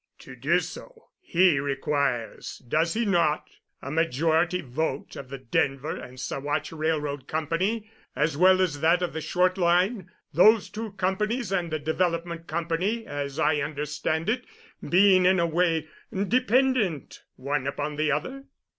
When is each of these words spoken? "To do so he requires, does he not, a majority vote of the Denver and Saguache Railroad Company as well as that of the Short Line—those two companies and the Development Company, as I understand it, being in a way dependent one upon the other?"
"To 0.17 0.35
do 0.35 0.59
so 0.61 1.09
he 1.19 1.59
requires, 1.59 2.57
does 2.67 2.95
he 2.95 3.05
not, 3.05 3.47
a 3.83 3.91
majority 3.91 4.59
vote 4.63 5.15
of 5.15 5.29
the 5.29 5.37
Denver 5.37 5.95
and 5.95 6.17
Saguache 6.19 6.71
Railroad 6.75 7.27
Company 7.27 7.87
as 8.15 8.35
well 8.35 8.61
as 8.63 8.81
that 8.81 9.03
of 9.03 9.13
the 9.13 9.21
Short 9.21 9.59
Line—those 9.59 10.71
two 10.71 10.93
companies 10.93 11.51
and 11.51 11.71
the 11.71 11.77
Development 11.77 12.47
Company, 12.47 13.05
as 13.05 13.37
I 13.37 13.57
understand 13.57 14.27
it, 14.27 14.45
being 14.83 15.27
in 15.27 15.39
a 15.39 15.45
way 15.45 15.87
dependent 16.11 17.21
one 17.35 17.67
upon 17.67 17.95
the 17.95 18.11
other?" 18.11 18.45